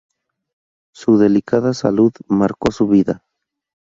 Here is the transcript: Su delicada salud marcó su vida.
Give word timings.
Su 0.93 1.19
delicada 1.19 1.75
salud 1.75 2.11
marcó 2.27 2.71
su 2.71 2.87
vida. 2.87 3.23